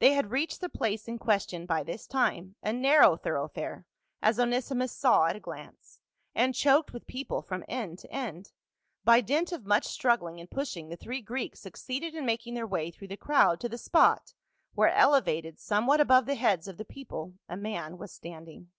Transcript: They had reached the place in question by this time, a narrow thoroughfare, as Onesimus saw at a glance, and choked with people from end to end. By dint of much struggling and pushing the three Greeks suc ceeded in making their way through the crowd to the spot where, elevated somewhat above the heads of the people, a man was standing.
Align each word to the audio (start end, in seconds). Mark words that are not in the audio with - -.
They 0.00 0.14
had 0.14 0.32
reached 0.32 0.60
the 0.60 0.68
place 0.68 1.06
in 1.06 1.20
question 1.20 1.66
by 1.66 1.84
this 1.84 2.08
time, 2.08 2.56
a 2.64 2.72
narrow 2.72 3.16
thoroughfare, 3.16 3.86
as 4.20 4.40
Onesimus 4.40 4.90
saw 4.90 5.26
at 5.26 5.36
a 5.36 5.38
glance, 5.38 6.00
and 6.34 6.52
choked 6.52 6.92
with 6.92 7.06
people 7.06 7.42
from 7.42 7.64
end 7.68 8.00
to 8.00 8.10
end. 8.10 8.50
By 9.04 9.20
dint 9.20 9.52
of 9.52 9.64
much 9.64 9.86
struggling 9.86 10.40
and 10.40 10.50
pushing 10.50 10.88
the 10.88 10.96
three 10.96 11.22
Greeks 11.22 11.60
suc 11.60 11.74
ceeded 11.74 12.14
in 12.14 12.26
making 12.26 12.54
their 12.54 12.66
way 12.66 12.90
through 12.90 13.06
the 13.06 13.16
crowd 13.16 13.60
to 13.60 13.68
the 13.68 13.78
spot 13.78 14.34
where, 14.74 14.88
elevated 14.92 15.60
somewhat 15.60 16.00
above 16.00 16.26
the 16.26 16.34
heads 16.34 16.66
of 16.66 16.76
the 16.76 16.84
people, 16.84 17.34
a 17.48 17.56
man 17.56 17.98
was 17.98 18.10
standing. 18.12 18.72